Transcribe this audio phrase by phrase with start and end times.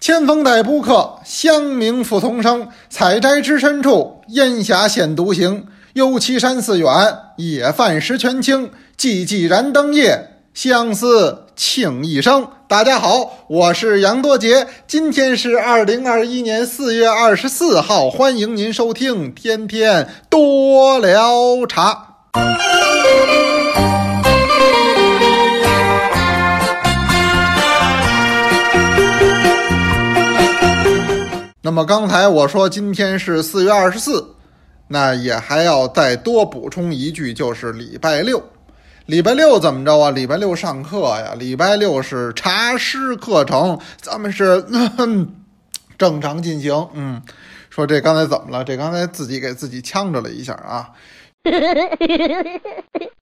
[0.00, 2.68] 千峰带不客，香茗复同声。
[2.88, 5.66] 采摘之深处，烟霞现独行。
[5.92, 6.88] 幽栖山寺远，
[7.36, 8.70] 野饭石泉清。
[8.96, 12.48] 寂寂燃灯夜，相思庆一生。
[12.66, 22.16] 大家好，我是杨多杰，今天是二零二一年四月二十四号，欢迎您收听《天天多聊茶》。
[31.62, 34.34] 那么刚才我说今天是四月二十四，
[34.88, 38.42] 那也还要再多补充一句，就是礼拜六。
[39.06, 40.10] 礼拜六怎么着啊？
[40.10, 44.64] 礼拜六上课呀，礼拜六是茶师课程，咱们是
[45.98, 46.88] 正常进行。
[46.94, 47.20] 嗯，
[47.68, 48.64] 说这刚才怎么了？
[48.64, 50.90] 这刚才自己给自己呛着了一下啊。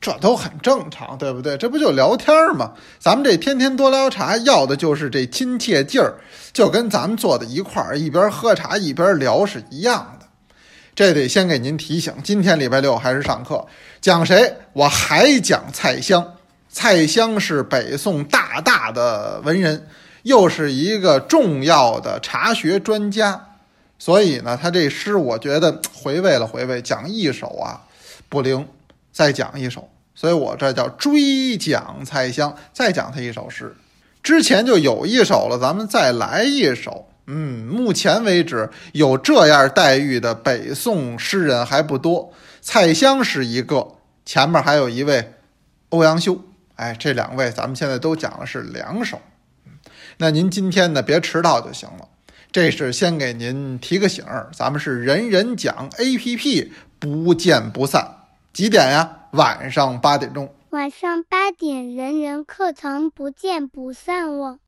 [0.00, 1.58] 这都很正常，对不对？
[1.58, 2.72] 这不就聊天吗？
[2.98, 6.14] 咱们这天天多聊茶，要的就是这亲切劲儿，
[6.54, 10.26] 就跟咱们坐在一块儿，一边喝茶一边聊是一样的。
[10.94, 13.66] 这得先给您提醒，今天礼拜六还是上课，
[14.00, 14.56] 讲谁？
[14.72, 16.34] 我还讲蔡襄。
[16.70, 19.86] 蔡襄是北宋大大的文人，
[20.22, 23.48] 又是一个重要的茶学专家，
[23.98, 27.82] 所以呢，他这诗我觉得回味了回味，讲一首啊
[28.30, 28.66] 不灵。
[29.12, 33.74] 再讲一首，所以我这叫追讲蔡襄，再讲他一首诗。
[34.22, 37.08] 之前就有一首了，咱们再来一首。
[37.26, 43.94] 嗯，目前为止有这样待遇的北宋诗人还不多，蔡襄是一个，
[44.26, 45.32] 前面还有一位
[45.88, 46.38] 欧阳修。
[46.74, 49.18] 哎，这两位咱们现在都讲的是两首。
[50.18, 52.06] 那您今天呢，别迟到就行了。
[52.52, 56.68] 这是先给您提个醒儿，咱们是人人讲 APP，
[56.98, 58.16] 不见不散。
[58.52, 59.16] 几点呀？
[59.32, 60.52] 晚上八点钟。
[60.70, 64.58] 晚上八点，人人课堂不见不散哦。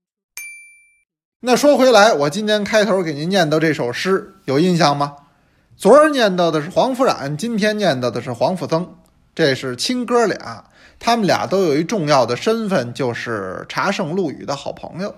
[1.41, 5.17] 那说回来，我今天开头给您念叨这首诗，有印象吗？
[5.77, 8.95] 昨儿念到的是黄甫冉，今天念到的是黄甫曾，
[9.35, 10.65] 这是亲哥俩。
[11.01, 15.17] 他们俩都有一重要的身份，就是茶圣陆羽的好朋友，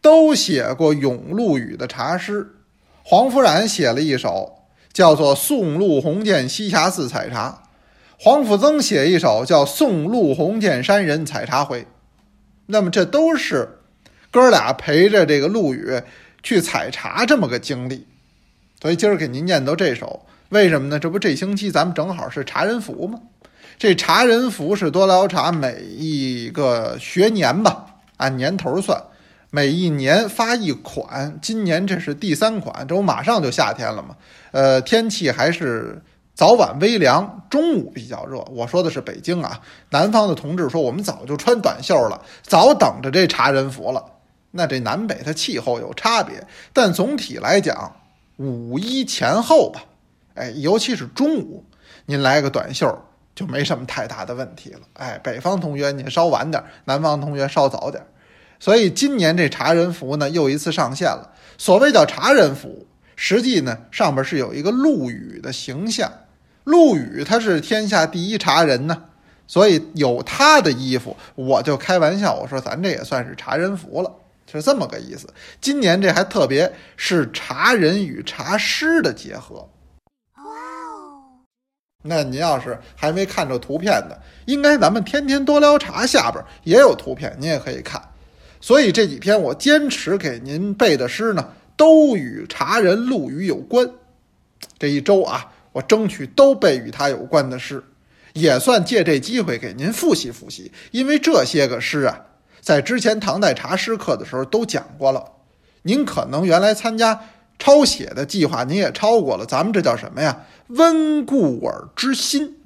[0.00, 2.56] 都写过咏陆羽的茶诗。
[3.04, 7.60] 黄甫冉写了一首，叫做《送陆鸿渐西峡寺采茶》。
[8.24, 11.82] 黄甫曾写一首叫《送陆鸿渐山人采茶回》，
[12.64, 13.80] 那么这都是
[14.30, 16.00] 哥俩陪着这个陆羽
[16.42, 18.06] 去采茶这么个经历，
[18.80, 20.98] 所以今儿给您念叨这首，为什么呢？
[20.98, 23.20] 这不这星期咱们正好是茶人福吗？
[23.76, 27.84] 这茶人福是多聊茶每一个学年吧，
[28.16, 28.98] 按年头算，
[29.50, 34.16] 每一年发一款，今年这是第三款，这不马上就夏天了嘛，
[34.52, 36.00] 呃，天气还是。
[36.34, 38.38] 早晚微凉，中午比较热。
[38.50, 44.04] 我说的是北京啊，南方的同志说我们早就穿短袖了，早等着这茶人服了。
[44.50, 47.94] 那这南北它气候有差别，但总体来讲，
[48.36, 49.84] 五一前后吧，
[50.34, 51.64] 哎，尤其是中午，
[52.06, 53.00] 您来个短袖
[53.36, 54.80] 就没什么太大的问题了。
[54.94, 58.04] 哎，北方同学您稍晚点，南方同学稍早点。
[58.58, 61.30] 所以今年这茶人服呢又一次上线了。
[61.58, 66.10] 所谓叫茶人服，实际呢上边是有一个陆羽的形象。
[66.64, 69.04] 陆羽他是天下第一茶人呢，
[69.46, 74.10] 所以有他的衣服，我就开玩笑，我说咱这也算是茶人服了，
[74.50, 75.28] 是这么个意思。
[75.60, 79.56] 今年这还特别是茶人与茶诗的结合。
[80.36, 81.44] 哇哦！
[82.02, 88.00] 那您要是还没看着图片的，应该咱们天天多聊茶下边也有图片，您也可以看。
[88.62, 91.46] 所以这几天我坚持给您背的诗呢，
[91.76, 93.86] 都与茶人陆羽有关。
[94.78, 95.50] 这一周啊。
[95.74, 97.82] 我争取都背与他有关的诗，
[98.32, 100.70] 也算借这机会给您复习复习。
[100.92, 102.18] 因为这些个诗啊，
[102.60, 105.32] 在之前唐代茶诗课的时候都讲过了。
[105.82, 107.20] 您可能原来参加
[107.58, 109.44] 抄写的计划，您也抄过了。
[109.44, 110.46] 咱们这叫什么呀？
[110.68, 112.56] 温故而知新。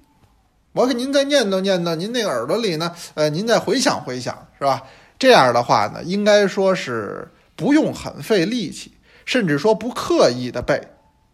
[0.73, 4.85] 我给您再念叨念叨，您那耳朵里呢，呃，您再回想回想，是吧？
[5.19, 8.93] 这样的话呢，应该说是不用很费力气，
[9.25, 10.81] 甚至说不刻意的背，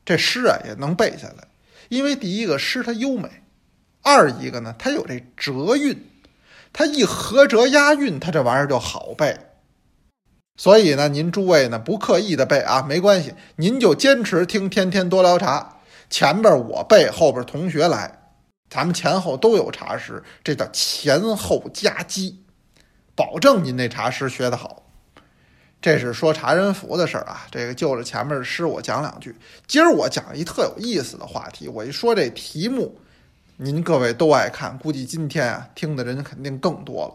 [0.05, 1.45] 这诗啊也能背下来。
[1.95, 3.31] 因为第一个诗它优美，
[4.03, 6.11] 二一个呢，它有这折韵，
[6.73, 9.39] 它一合辙押韵，它这玩意儿就好背。
[10.57, 15.77] 所以呢，您诸位呢不刻意的背啊，没关系，您就坚持听天天多聊茶，
[16.11, 18.19] 前边我背，后边同学来，
[18.69, 22.43] 咱们前后都有茶诗，这叫前后夹击，
[23.15, 24.84] 保证您那茶诗学得好。
[25.85, 29.37] 这是说查人福的事儿啊，这个就着前面的诗我讲两句。
[29.67, 32.97] 今儿我讲一特有意思的话题，我一说这题目，
[33.59, 37.15] 您各位都爱看，估计今天啊听的人肯定更多了。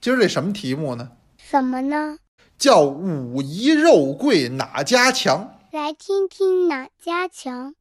[0.00, 1.10] 今儿这什么题目呢？
[1.36, 2.16] 什么呢？
[2.56, 5.54] 叫武夷肉桂哪家强？
[5.70, 7.74] 来听听哪家强。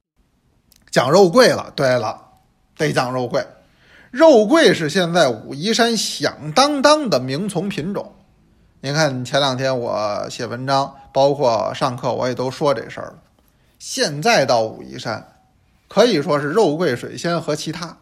[0.91, 1.71] 讲肉桂了。
[1.77, 2.21] 对了，
[2.75, 3.41] 得讲肉桂。
[4.11, 8.13] 肉桂是现在武夷山响当当的名从品种。
[8.85, 13.15] 您看前两天我写文章，包括上课，我也都说这事儿了。
[13.79, 15.39] 现在到武夷山，
[15.87, 17.97] 可以说是肉桂水仙和其他。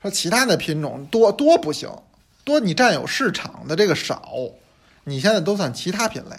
[0.00, 1.90] 说其他的品种多多不行，
[2.42, 4.32] 多你占有市场的这个少，
[5.04, 6.38] 你现在都算其他品类。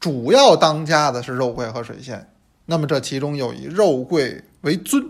[0.00, 2.32] 主要当家的是肉桂和水仙。
[2.66, 5.08] 那么这其中又以肉桂为尊。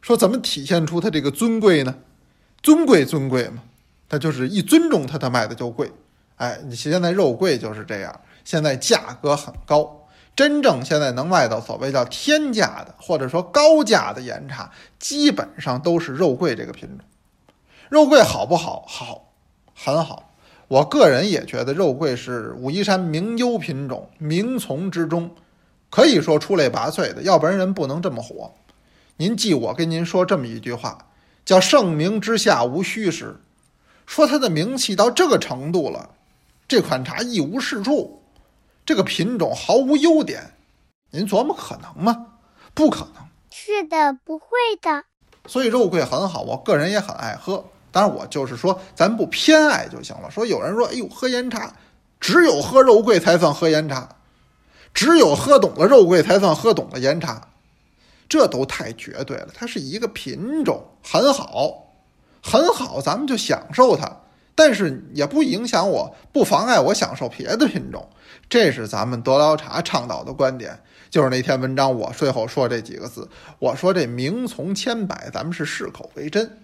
[0.00, 1.96] 说怎么体现出它这个尊贵呢？
[2.62, 3.64] 尊贵尊贵嘛，
[4.08, 5.90] 它就是一尊重它，它卖的就贵。
[6.40, 10.08] 哎，你现在肉桂就是这样，现在价格很高。
[10.34, 17.06] 真正现在能卖到所谓叫天价的，或者说高价的岩茶，基本上都是肉桂这个品种。
[17.90, 18.86] 肉桂好不好？
[18.88, 19.32] 好，
[19.74, 20.32] 很好。
[20.68, 25.32] 我个人也觉得肉桂是武夷山名优品种，名丛之中，
[25.90, 28.54] 可以说出类拔萃的，要不然人不能这么火。
[29.18, 31.06] 您记我跟您说这么一句话，
[31.44, 33.36] 叫“盛名之下无虚实”，
[34.06, 36.08] 说它的名气到这个程度了，
[36.70, 38.22] 这款茶一无是处，
[38.86, 40.54] 这个品种毫无优点，
[41.10, 42.26] 您琢磨可能吗？
[42.74, 43.24] 不可能。
[43.50, 44.46] 是的，不会
[44.80, 45.02] 的。
[45.48, 47.64] 所以肉桂很好，我个人也很爱喝。
[47.90, 50.30] 当然，我就是说，咱不偏爱就行了。
[50.30, 51.74] 说有人说，哎呦，喝岩茶，
[52.20, 54.08] 只有喝肉桂才算喝岩茶，
[54.94, 57.48] 只有喝懂了肉桂才算喝懂了岩茶。
[58.28, 61.96] 这都太绝对了，它是一个品种，很好，
[62.40, 64.20] 很好，咱们就享受它，
[64.54, 68.08] 但是也不影响我，不妨碍我享受别的品种。
[68.48, 70.80] 这是咱们德劳茶倡导的观点。
[71.08, 76.58] 就是那篇文章，我最后说这几个字，我说这名从千百，咱们是适口为真，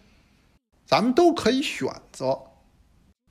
[0.86, 2.38] 咱们都可以选择。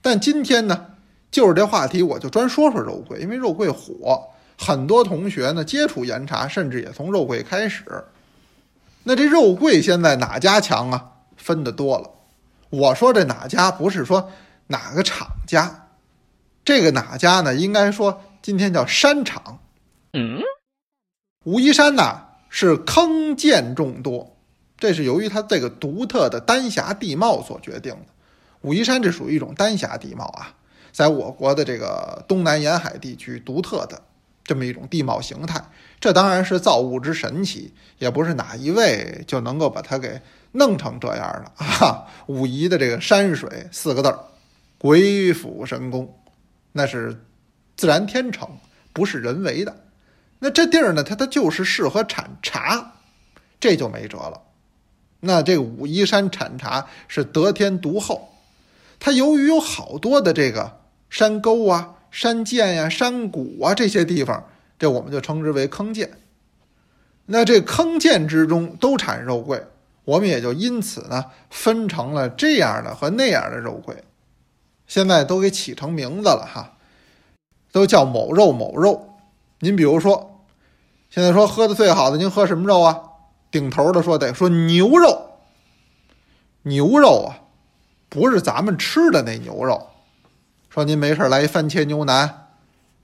[0.01, 0.87] 但今天呢，
[1.31, 4.27] 就是这话题，我就专说说肉桂，因为肉桂火，
[4.57, 7.85] 很多同学呢接触岩茶，甚至也从肉桂开始。
[9.03, 11.11] 那这肉桂现在哪家强啊？
[11.37, 12.09] 分的多了。
[12.71, 14.29] 我说这哪家不是说
[14.67, 15.87] 哪个厂家，
[16.63, 17.53] 这个哪家呢？
[17.55, 19.59] 应该说今天叫山厂。
[20.13, 20.39] 嗯，
[21.43, 24.35] 武夷山呐是坑涧众多，
[24.77, 28.05] 这是由于它这个独特的丹霞地貌所决定的。
[28.61, 30.53] 武夷山这属于一种丹霞地貌啊，
[30.91, 34.01] 在我国的这个东南沿海地区独特的。
[34.47, 35.59] 这么一种地貌形态，
[35.99, 40.21] 这当然是造物之神奇，也不是哪一位就能够把它给
[40.51, 42.05] 弄成这样的啊！
[42.27, 44.19] 武夷的这个山水四个字儿，
[44.77, 46.17] 鬼斧神工，
[46.71, 47.23] 那是
[47.75, 48.49] 自然天成，
[48.93, 49.75] 不是人为的。
[50.39, 52.93] 那这地儿呢，它它就是适合产茶，
[53.59, 54.41] 这就没辙了。
[55.21, 58.29] 那这武夷山产茶是得天独厚，
[58.99, 60.79] 它由于有好多的这个
[61.09, 61.91] 山沟啊。
[62.11, 64.47] 山涧呀、山谷啊这些地方，
[64.79, 66.09] 这我们就称之为坑涧。
[67.25, 69.61] 那这坑涧之中都产肉桂，
[70.05, 73.97] 我们也就因此呢分成了这样的和那样的肉桂。
[74.87, 76.73] 现在都给起成名字了哈，
[77.71, 79.09] 都叫某肉某肉。
[79.59, 80.41] 您比如说，
[81.09, 83.01] 现在说喝的最好的，您喝什么肉啊？
[83.49, 85.29] 顶头的说得说牛肉，
[86.63, 87.39] 牛肉啊，
[88.09, 89.87] 不是咱们吃的那牛肉。
[90.69, 92.47] 说您没事来一番茄牛腩，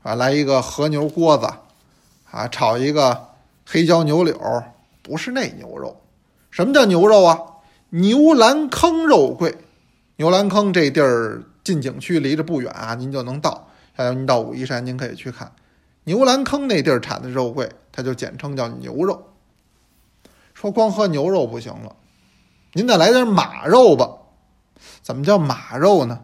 [0.03, 1.47] 啊，来一个和牛锅子，
[2.29, 3.29] 啊，炒一个
[3.65, 4.63] 黑椒牛柳，
[5.01, 6.01] 不是那牛肉。
[6.49, 7.39] 什么叫牛肉啊？
[7.91, 9.57] 牛栏坑肉桂。
[10.17, 13.67] 牛栏坑这地儿进景区离着不远啊，您就能到。
[13.93, 15.51] 还有您到武夷山，您可以去看
[16.05, 19.33] 牛栏坑那地儿产的肉桂，它就简称叫牛肉。
[20.53, 21.95] 说光喝牛肉不行了，
[22.73, 24.09] 您再来点马肉吧。
[25.01, 26.21] 怎么叫马肉呢？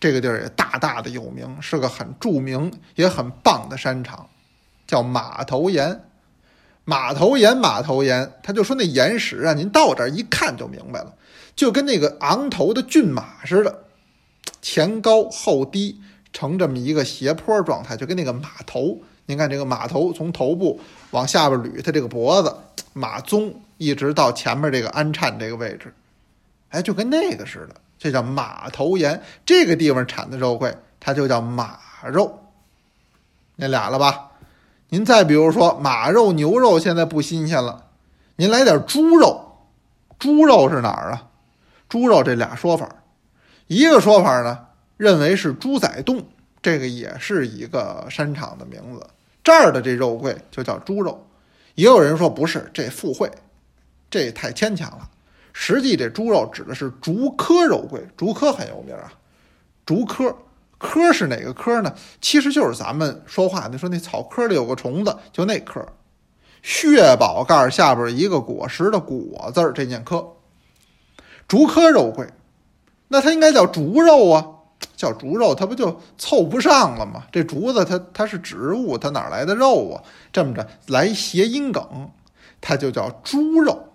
[0.00, 4.28] 这个地儿也大大的有名，是个很著名也很棒的山场，
[4.86, 6.05] 叫马头岩。
[6.88, 11.12] 马头岩，马头岩，他就说那岩石啊，您到这儿一看就明白了，
[11.56, 13.82] 就跟那个昂头的骏马似的，
[14.62, 16.00] 前高后低，
[16.32, 19.00] 呈这么一个斜坡状态，就跟那个马头。
[19.26, 22.56] 您看这个马头从头部往下边捋，它这个脖子，
[22.92, 25.92] 马鬃一直到前面这个鞍颤这个位置，
[26.68, 27.74] 哎，就跟那个似的。
[27.98, 31.80] 这叫马头岩，这个地方产的肉桂，它就叫马
[32.12, 32.38] 肉。
[33.56, 34.25] 那俩了吧？
[34.88, 37.86] 您再比如说马肉、牛肉，现在不新鲜了。
[38.36, 39.56] 您来点猪肉，
[40.18, 41.28] 猪肉是哪儿啊？
[41.88, 42.88] 猪肉这俩说法，
[43.66, 44.66] 一个说法呢，
[44.96, 46.24] 认为是猪仔洞，
[46.62, 49.06] 这个也是一个山场的名字。
[49.42, 51.26] 这儿的这肉桂就叫猪肉。
[51.74, 53.30] 也有人说不是，这附会，
[54.08, 55.10] 这太牵强了。
[55.52, 59.12] 实际这猪肉指的是竹科肉桂，竹科很有名啊。
[59.84, 60.36] 竹科
[60.78, 61.94] 科是哪个科呢？
[62.20, 65.86] 其实就是咱们说话，你说那草科里有个虫子，就那科。
[66.62, 70.32] 血宝盖下边一个果实的果字儿，这念科。
[71.46, 72.26] 竹科肉桂，
[73.08, 74.44] 那它应该叫竹肉啊，
[74.96, 77.24] 叫竹肉，它不就凑不上了吗？
[77.30, 80.02] 这竹子它它是植物，它哪来的肉啊？
[80.32, 82.10] 这么着来谐音梗，
[82.60, 83.92] 它就叫猪肉。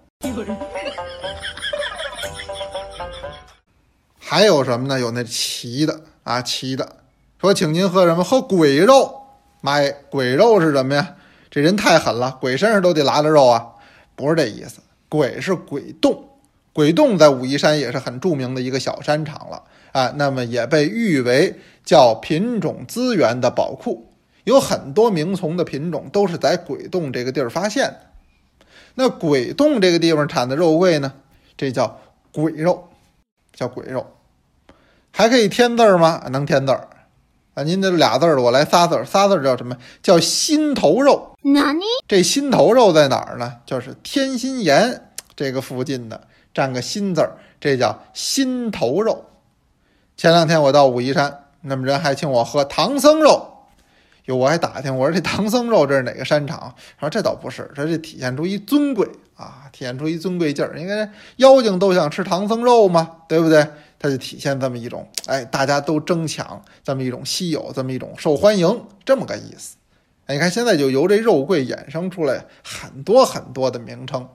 [4.17, 4.97] 还有什么呢？
[4.97, 6.97] 有那齐的啊，齐的
[7.39, 8.23] 说，请您喝什么？
[8.23, 9.21] 喝鬼肉。
[9.61, 11.15] 妈呀，鬼肉是什么呀？
[11.49, 13.67] 这人太狠了，鬼身上都得拉着肉啊？
[14.15, 16.29] 不是这意思，鬼是鬼洞，
[16.73, 20.13] 鬼洞在武夷山也是很著名的一个小山场了啊。
[20.15, 24.07] 那么也被誉为叫品种资源的宝库，
[24.43, 27.99] 有很多名丛的品种都是在鬼洞这个地儿发现的。
[28.95, 31.13] 那鬼洞这个地方产的肉桂呢，
[31.57, 31.99] 这叫
[32.31, 32.89] 鬼肉，
[33.53, 34.05] 叫鬼肉。
[35.11, 36.23] 还可以添字儿吗？
[36.31, 36.87] 能添字儿
[37.53, 37.63] 啊！
[37.63, 39.75] 您这俩字儿的，我来仨字儿，仨字儿叫什么？
[40.01, 41.35] 叫心头肉。
[41.43, 41.81] 哪里？
[42.07, 43.57] 这心头肉在哪儿呢？
[43.65, 49.25] 就是天心岩这个附近的，占个心字儿，这叫心头肉。
[50.15, 53.47] 前两天我到武夷山，那么人还请我喝唐僧肉。
[54.25, 56.73] 哟，我还打听，我说这唐僧肉这是哪个山场？
[56.99, 59.09] 他说这倒不是，这这体现出一尊贵
[59.41, 60.79] 啊，体现出一尊贵劲儿。
[60.79, 63.67] 因为妖精都想吃唐僧肉嘛，对不对？
[63.99, 69.75] 它就体现这么一种，哎，大家都争抢，这么一种稀有，这么一种受欢迎，这么个意思。
[70.25, 74.27] 哎，你看现在就由这肉桂衍生出来很多很多的名称，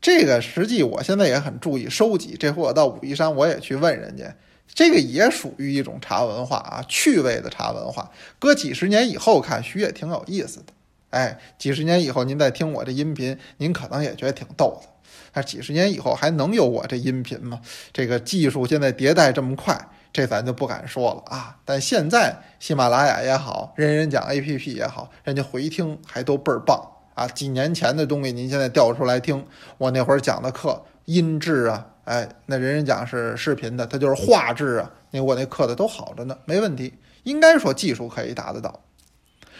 [0.00, 2.36] 这个实际我现在也很注意收集。
[2.38, 4.32] 这回我到武夷山，我也去问人家，
[4.72, 8.12] 这个也属于一种茶文化啊，趣味的茶文化。
[8.38, 10.66] 搁几十年以后看，许也挺有意思的。
[11.10, 14.88] 哎，几十年以后您再听我这音频，您可能也觉得挺逗的。
[15.32, 17.60] 那几十年以后还能有我这音频吗？
[17.92, 19.76] 这个技术现在迭代这么快，
[20.12, 21.56] 这咱就不敢说了啊。
[21.64, 26.80] 但现在喜马拉雅也好，人人讲 APP 也好，人家回听还都倍儿棒
[27.14, 27.28] 啊。
[27.28, 29.44] 几年前的东西您现在调出来听，
[29.78, 36.94] 我那会儿讲的课音质啊，哎，那人人讲是视频的，它就是画质啊，那我那课的都好着呢，没问题。
[37.24, 38.80] 应该说技术可以达得到，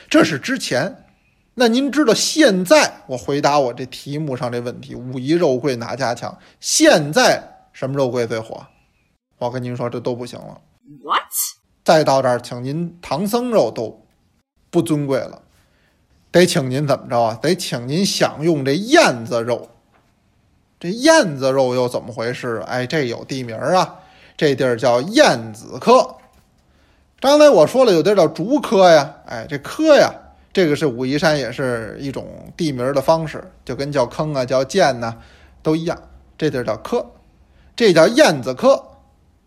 [0.09, 1.05] 这是之前。
[1.55, 6.39] 那您知道现在我回答我这题目上这问题，武夷肉桂哪家强？
[6.61, 7.43] 现在
[7.73, 8.65] 什么肉桂最火？
[9.39, 10.61] 我跟您说，这都不行了。
[11.03, 11.23] What？
[11.85, 14.01] 再到这儿，请您唐僧肉都
[14.71, 15.43] 不尊贵了，
[16.31, 17.39] 得请您怎么着啊？
[17.43, 19.69] 得请您享用这燕子肉。
[20.79, 22.63] 这燕子肉又怎么回事？
[22.67, 23.99] 哎，这有地名啊，
[24.37, 26.17] 这地儿叫燕子科。
[27.21, 30.15] 刚才我说了，有地儿叫竹科呀，哎，这科呀。
[30.53, 35.17] 这个是武夷山，也是一种地名的方式，就跟叫坑啊、叫涧呐
[35.63, 35.97] 都一样。
[36.37, 37.05] 这地儿叫科，
[37.77, 38.83] 这叫燕子科。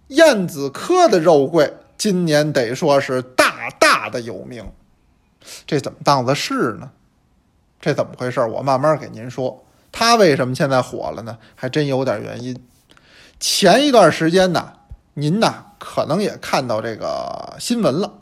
[0.08, 4.64] 燕子科的肉桂今年得说是大大的有名。
[5.66, 6.92] 这怎么当的是呢？
[7.82, 8.40] 这怎么回事？
[8.42, 9.66] 我慢慢给您说。
[9.92, 11.38] 它为什么现在火了呢？
[11.56, 12.58] 还真有点原因。
[13.40, 14.74] 前一段时间呢，
[15.16, 18.14] 您呐可能也看到这个新闻了。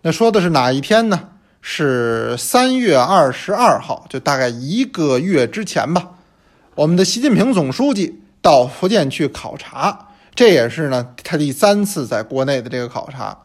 [0.00, 1.28] 那说的是哪一天呢？
[1.64, 6.10] 是三月二十二号，就大概一个月之前吧。
[6.74, 13.38] 我们的习近平总书记到福建去考察，这也是呢他第三次在国内的这个考察。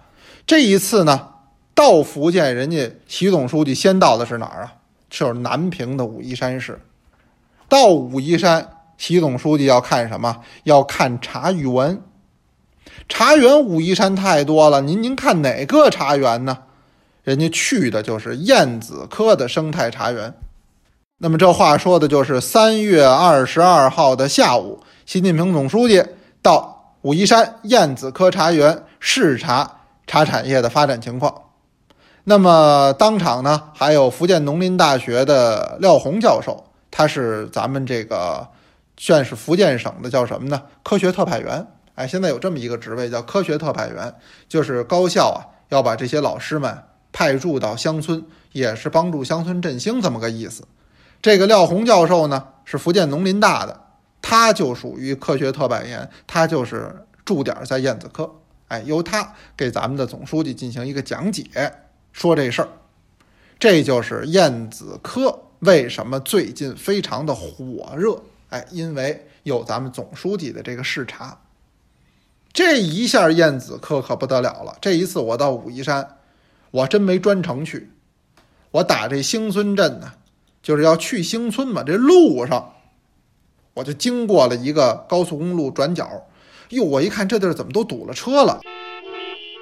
[0.47, 1.27] 这一次呢，
[1.75, 4.74] 到福建，人家习总书记先到的是哪儿啊？
[5.09, 6.81] 就是南平的武夷山市。
[7.69, 10.41] 到武夷山，习总书记要看什么？
[10.63, 12.01] 要看茶园。
[13.07, 16.57] 茶园武夷山太多了，您您看哪个茶园呢？
[17.27, 20.34] 人家去的就是燕子科的生态茶园，
[21.17, 26.01] 那么这话说的就是三月二十二号的下午，习近平总书记
[26.41, 29.69] 到武夷山燕子科茶园视察
[30.07, 31.41] 茶产业的发展情况。
[32.24, 38.48] 那么当场呢，还有福建农林大学的廖红教授，他是咱们这个
[38.96, 40.62] 算是福建省的叫什么呢？
[40.81, 41.67] 科学特派员。
[41.96, 44.15] 哎，现在有这么一个职位叫科学特派员，
[44.48, 46.84] 就是高校啊要把这些老师们。
[47.17, 50.63] 派驻到乡村，也是帮助乡村振兴这么个意思。
[51.19, 53.86] 这个廖红教授呢，是福建农林大的，
[54.21, 58.36] 他就属于科学特派员，他就是驻点在燕子科。
[58.67, 61.43] 哎，由他给咱们的总书记进行一个讲解，
[62.13, 62.69] 说这事儿。
[63.57, 68.21] 这就是燕子科为什么最近非常的火热？
[68.50, 71.39] 哎，因为有咱们总书记的这个视察。
[72.53, 74.77] 这一下燕子科可不得了了。
[74.79, 76.16] 这一次我到武夷山。
[76.77, 77.89] 我真没专程去，
[78.69, 80.12] 我打这兴村镇呢，
[80.62, 81.81] 就是要去兴村嘛。
[81.84, 82.74] 这路上，
[83.74, 86.07] 我就经过了一个高速公路转角，
[86.69, 88.62] 哟，我一看这地儿怎么都堵了车了。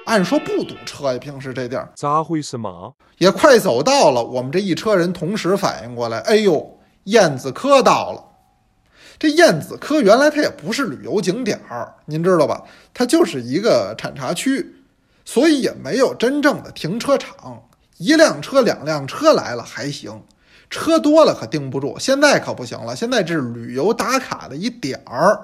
[0.04, 2.92] 按说不堵车呀，平时这地儿咋回事嘛？
[3.16, 4.22] 也快走到了。
[4.22, 8.22] 我们这一车人同时反应过来，哎呦，燕子科到了。
[9.18, 12.62] 这燕子科原来它也不是旅游景点儿，您知道吧？
[12.92, 14.75] 它就是一个产茶区，
[15.26, 17.62] 所以也没有真正的停车场。
[17.98, 20.22] 一辆车、两辆车来了还行，
[20.70, 21.98] 车多了可盯不住。
[21.98, 25.38] 现在可不行了，现在这是旅游打卡的一点儿。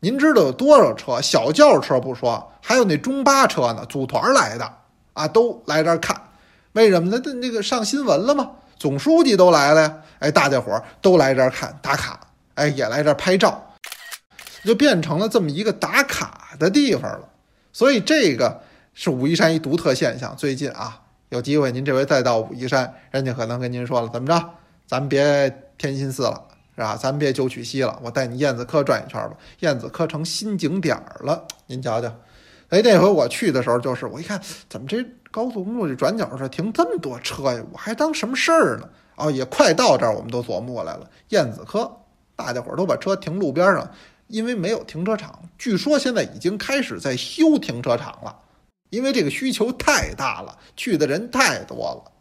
[0.00, 1.20] 您知道有多少车？
[1.22, 4.70] 小轿车不说，还有那中巴车呢，组团来的
[5.14, 6.20] 啊，都来这儿看。
[6.72, 7.20] 为什么呢？
[7.22, 8.50] 这那个上新闻了吗？
[8.78, 9.96] 总书记都来了呀！
[10.18, 12.18] 哎，大家伙儿都来这儿看打卡。
[12.54, 13.74] 哎，也来这儿拍照，
[14.64, 17.28] 就变成了这么一个打卡的地方了。
[17.72, 18.60] 所以这个
[18.94, 20.34] 是武夷山一独特现象。
[20.36, 24.50] 最近啊，有机会您这回再到武夷山，人家可能跟您说了，怎么着，
[24.86, 26.42] 咱别天心寺了，
[26.76, 26.96] 是吧？
[26.96, 29.36] 咱别九曲溪了，我带你燕子科转一圈吧。
[29.58, 32.14] 燕子科成新景点儿了，您瞧瞧。
[32.70, 37.60] 哎，那回我去的时候，就是我一看，怎么这高速公路这转角这停这么多车呀？
[37.72, 38.88] 我还当什么事儿呢？
[39.16, 41.90] 哦，也快到这儿，我们都琢磨过来了，燕子科。
[42.36, 43.88] 大家伙儿都把车停路边上，
[44.26, 45.38] 因为没有停车场。
[45.56, 48.36] 据说现在已经开始在修停车场了，
[48.94, 52.12] 因为这个需求太大了，去的人太多了。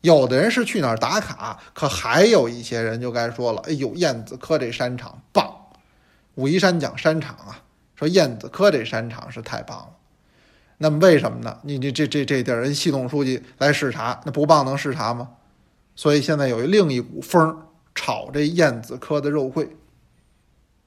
[0.00, 5.54] 有的人是去那儿打卡，可还有一些人就该说了：“哎呦，燕子科这山场棒！”
[6.36, 7.62] 武夷山讲山场啊，
[7.94, 9.90] 说燕子科这山场是太棒了。
[10.78, 11.58] 那么为什么呢？
[11.62, 15.30] 你你这这这地儿人系统书记来视察，那不棒能视察吗？
[15.94, 17.64] 所以现在有另一股风。
[17.94, 19.70] 炒这燕子科的肉桂，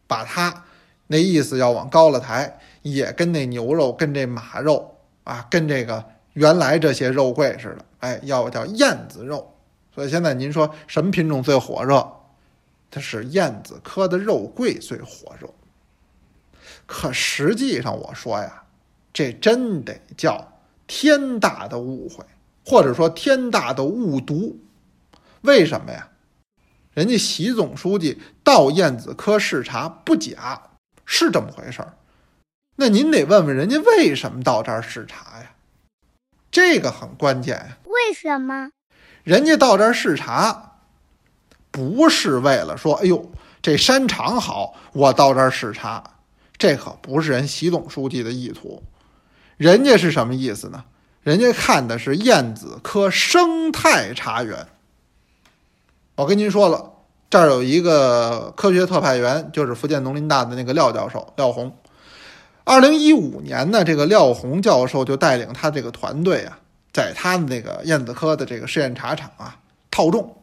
[0.07, 0.63] 把它
[1.07, 4.90] 那意思要往高了抬，也跟那牛肉、跟这马肉
[5.23, 9.53] 啊、跟这个原来这些肉桂似的，哎，要叫燕子肉。
[9.93, 12.05] 所以现在您说什么品种最火热？
[12.89, 15.49] 它是燕子科的肉桂最火热。
[16.85, 18.63] 可实际上我说呀，
[19.13, 22.25] 这真得叫天大的误会，
[22.65, 24.59] 或者说天大的误读。
[25.41, 26.09] 为什么呀？
[26.93, 30.61] 人家习总书记到燕子科视察不假，
[31.05, 31.93] 是这么回事儿。
[32.81, 35.51] 那您得问问人家为什么到这儿视察呀？
[36.49, 37.77] 这个很关键呀。
[37.83, 38.71] 为什么？
[39.23, 40.77] 人家到这儿视察，
[41.69, 46.03] 不是为了说，哎呦，这山场好，我到这儿视察。
[46.57, 48.81] 这可不是人习总书记的意图。
[49.57, 50.83] 人家是什么意思呢？
[51.21, 54.65] 人家看的是燕子科生态茶园。
[56.15, 56.93] 我跟您说了，
[57.29, 61.77] 这儿有一个科学特派员，就是福建农林大的那个廖教授廖红。
[62.63, 66.59] 二零一五年呢，这个廖红教授就带领他这个团队啊，
[66.93, 69.57] 在他的那个燕子科的这个试验茶厂啊
[69.89, 70.35] 套种。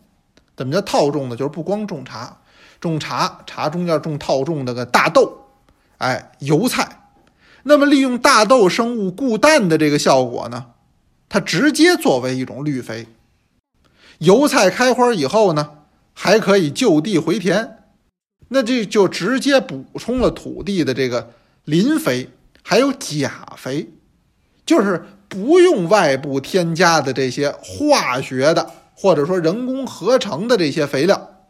[0.56, 1.36] 怎么叫套种呢？
[1.36, 2.36] 就是不光种茶，
[2.80, 5.46] 种茶茶中间种套种那个大豆，
[5.98, 7.04] 哎，油菜。
[7.62, 10.66] 那么利用大豆生物固氮的这个效果呢，
[11.28, 13.06] 它直接作为一种绿肥。
[14.18, 15.70] 油菜开花以后呢，
[16.12, 17.78] 还可以就地回填，
[18.48, 21.30] 那这就直接补充了土地的这个
[21.68, 22.30] 磷肥，
[22.62, 23.90] 还有钾肥，
[24.64, 31.44] 就是不用外部添加的这些化学的或者说人工合成的这些肥料，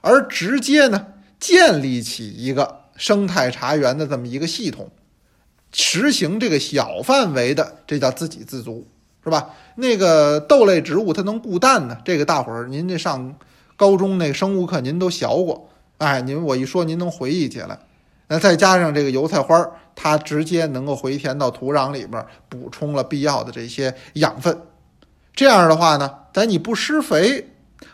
[0.00, 1.06] 而直接呢
[1.38, 4.90] 建立起一个生态茶园的这么一个系统，
[5.72, 8.88] 实行这个小范围的，这叫自给自足。
[9.24, 9.50] 是吧？
[9.76, 13.36] 那个豆类植物它能固氮呢，这个大伙儿您这上
[13.76, 17.78] 高中那生物课您都学过，哎，您我一说您能回忆起来。
[18.32, 24.58] 那再加上这个油菜花儿，它直接能够回填到土壤里边，补充了必要的这些养分。
[25.34, 27.50] 这样的话呢，在你不施肥、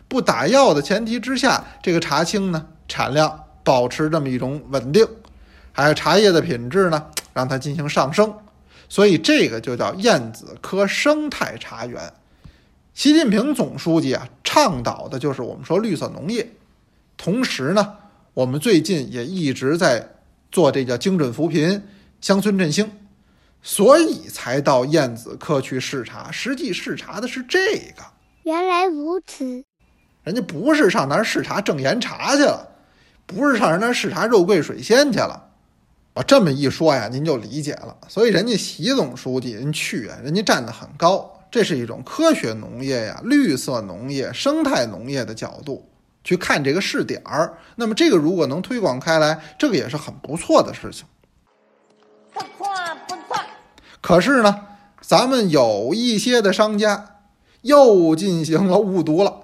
[0.06, 5.04] 不打药的前提之下，这个茶青呢产量保持这么一种稳定，
[5.72, 8.32] 还有茶叶的品质呢，让它进行上升。
[8.88, 12.12] 所以这个就叫燕子科生态茶园。
[12.94, 16.48] 习近平总书记啊，倡导的就是我们说绿色农业。
[17.16, 17.94] 同时呢，
[18.34, 20.08] 我们最近也一直在
[20.50, 21.82] 做这叫精准扶贫、
[22.20, 22.90] 乡村振兴，
[23.62, 26.30] 所以才到燕子科去视察。
[26.30, 28.02] 实际视察的是这个。
[28.44, 29.64] 原来如此，
[30.24, 32.66] 人家不是上那儿视察正岩茶去了，
[33.26, 35.44] 不是上人那儿视察肉桂水仙去了。
[36.14, 37.96] 我这么一说呀，您就理解了。
[38.08, 45.88] 所以人家习总书记人去啊，人家站得很高，这是一种科学农业呀、绿色农业、生态农业的角度
[46.28, 47.56] 去看这个试点儿。
[47.76, 51.06] 那么这个如果能推广开来，这个也是很不错的事情。
[52.34, 52.68] 不错
[53.08, 53.42] 不错。
[54.02, 54.60] 可是呢，
[55.00, 57.20] 咱们有一些的商家
[57.62, 59.40] 又进行了误读了。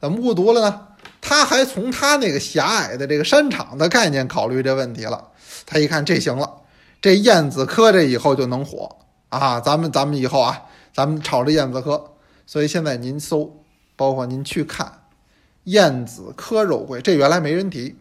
[0.00, 0.86] 怎么误读了呢？
[1.20, 5.30] 他还从他那个狭隘的这个山场的概念考虑这问题了。
[5.66, 6.48] 他一看这行了，
[7.02, 8.98] 这燕子科这以后就能火，
[9.30, 9.58] 啊！
[9.58, 10.62] 咱们咱们以后啊，
[10.94, 12.12] 咱们炒这燕子科，
[12.46, 13.64] 所以现在您搜，
[13.96, 14.99] 包括您去看
[15.64, 17.96] 燕子科肉桂，这原来没人提，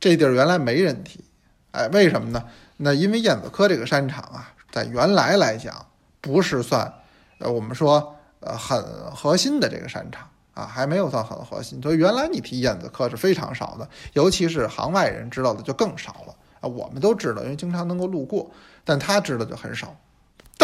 [0.00, 1.24] 这地儿原来没人提，
[1.72, 2.44] 哎，为什么呢？
[2.78, 5.86] 那因为燕子科这个山场啊，在原来来讲
[6.20, 6.92] 不是算，
[7.38, 8.82] 呃，我们说呃很
[9.14, 16.68] 核心的这个山场啊，还没有算很核心，所以原来你提燕子科是非常少的，尤其是行外人知道的就更少了啊。
[16.68, 18.50] 我们都知道，因为经常能够路过，
[18.84, 19.96] 但他知道就很少。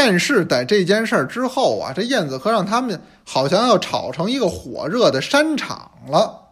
[0.06, 6.42] 但是在这件事儿之后啊，这燕子科让他们好像要炒成一个火热的山场了。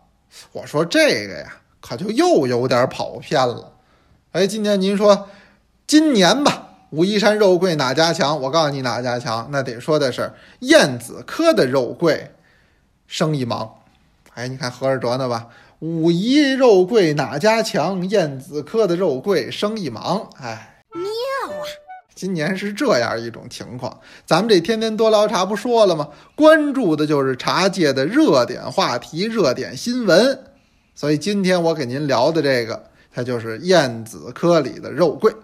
[0.53, 3.73] 我说这个呀，可就又有点跑偏了。
[4.31, 5.29] 哎，今天您说。
[5.87, 8.41] 今年吧，武夷山肉桂哪家强？
[8.41, 12.31] 我告诉你哪家强，那得说的是燕子科的肉桂
[13.07, 13.75] 生意忙。
[14.33, 15.49] 哎，你看合着得呢吧？
[15.81, 18.09] 武夷肉桂哪家强？
[18.09, 20.31] 燕子科的肉桂生意忙。
[20.41, 20.81] 哎，
[22.23, 23.99] 今年是这样一种情况。
[24.25, 26.09] 咱们这天天多聊茶不说了吗？
[26.37, 30.39] 关注的就是茶界的热点话题、热点新闻。
[30.95, 35.35] 所以今天我给您聊的这个，它就是燕子科里的肉桂。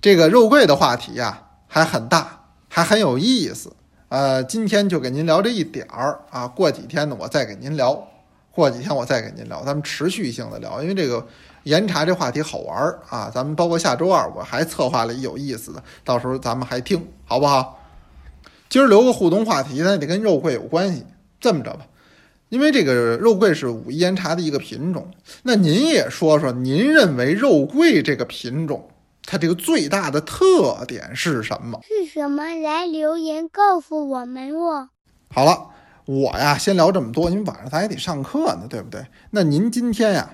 [0.00, 3.72] 这个肉桂的话题呀，还很大，还很有意思。
[4.08, 8.08] 呃，今天就给您聊这一点儿啊，过几天呢，我再给您聊。
[8.50, 11.24] 过几天我再给您聊，咱们持续性的聊，因为这个
[11.64, 13.30] 岩茶这话题好玩儿啊。
[13.34, 17.78] 咱们包括下周二我还策划了一有意思的，到时候咱们还听好不好？
[18.68, 21.04] 今儿留个互动话题那，得跟肉桂有关系。
[21.40, 21.86] 这么着吧，
[22.50, 25.10] 因为这个肉桂是武夷岩茶的一个品种，
[25.42, 28.88] 那您也说说，您认为肉桂这个品种？
[29.26, 31.80] 它这个最大的特点是什么？
[31.82, 32.44] 是什么？
[32.62, 34.88] 来留言告诉我们哦。
[35.32, 35.68] 好了，
[36.04, 39.04] 我呀先聊这么多，因为晚上咱也得上课呢，对不对？
[39.30, 40.28] 那您今天呀，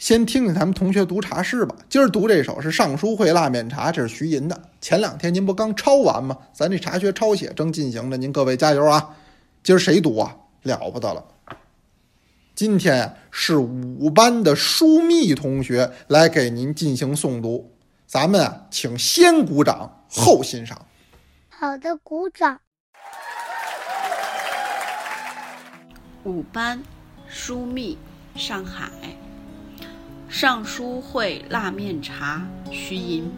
[0.00, 1.76] 先听听咱们同学读茶诗吧。
[1.90, 4.58] 今儿读这首是尚书会腊面茶，这是徐寅的。
[4.80, 6.38] 前两天您不刚抄完吗？
[6.54, 9.14] 咱这茶学抄写正进行着，您各位加油啊！
[9.62, 10.34] 今儿谁读啊？
[10.62, 11.22] 了不得了！
[12.54, 17.70] 今天呀是五班的舒密同学来给您进行诵读。
[18.06, 20.86] 咱们啊，请先鼓掌后欣赏。
[21.50, 22.58] 好的，鼓掌。
[26.24, 26.82] 五班，
[27.28, 27.98] 疏密，
[28.34, 28.88] 上海。
[30.32, 33.28] 尚书会腊面茶，徐寅。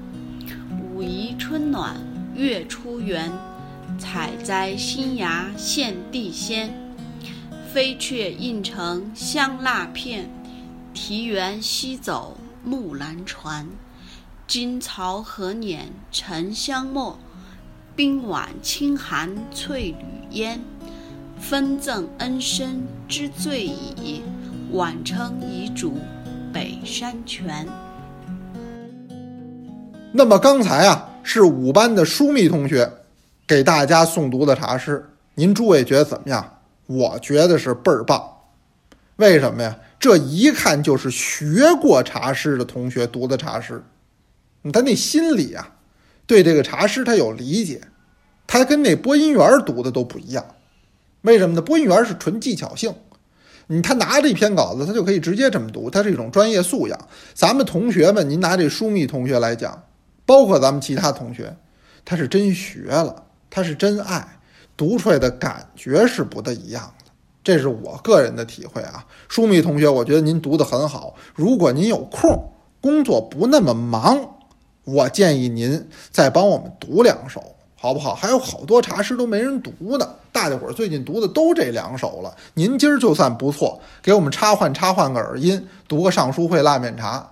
[0.94, 1.96] 武夷春暖
[2.34, 3.32] 月初圆，
[3.98, 6.70] 采摘新芽献地仙。
[7.72, 10.28] 飞雀映成香蜡片，
[10.92, 13.66] 啼猿西走木兰船。
[14.46, 17.18] 今朝何年沉香墨，
[17.96, 20.60] 冰碗清寒翠缕烟。
[21.40, 24.20] 分赠恩深知醉矣，
[24.72, 25.96] 晚称遗嘱
[26.52, 27.66] 北山泉。
[30.12, 32.90] 那么刚才啊，是五班的舒密同学
[33.46, 36.58] 给大家诵读的茶诗，您诸位觉得怎么样？
[36.86, 38.22] 我觉得是倍儿棒。
[39.16, 39.78] 为什么呀？
[39.98, 43.82] 这一看就是学过茶诗的同学读的茶诗。
[44.72, 45.76] 他那心里啊，
[46.26, 47.80] 对这个茶诗他有理解，
[48.46, 50.44] 他跟那播音员读的都不一样。
[51.22, 51.62] 为什么呢？
[51.62, 52.94] 播音员是纯技巧性，
[53.72, 57.08] 你他拿着一篇稿子，他就可以直接这么读，他是一种专业素养。
[57.32, 59.82] 咱们同学们，您拿这书密同学来讲，
[60.26, 61.56] 包括咱们其他同学，
[62.04, 64.28] 他是真学了，他是真爱，
[64.76, 67.10] 读出来的感觉是不太一样的。
[67.42, 69.06] 这是我个人的体会啊。
[69.26, 71.14] 书密同学，我觉得您读的很好。
[71.34, 74.36] 如果您有空，工作不那么忙。
[74.84, 78.14] 我建议您再帮我们读两首，好不好？
[78.14, 82.32] 还有好多茶诗都没人读呢，大家伙儿最近读的都这两首了。
[82.54, 87.28] 您今儿就算不错，给我们插换插换个耳音，读个尚书会腊面茶。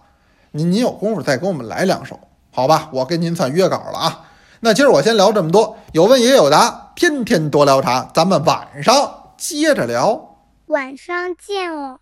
[0.50, 2.18] 您您有功夫再给我们来两首，
[2.50, 2.88] 好吧？
[2.92, 4.24] 我跟您算约稿了啊。
[4.58, 10.34] 那今儿我先聊这么多，有问也有答，天天多聊茶，咱们晚上接着聊。
[10.66, 12.00] 晚上见哦。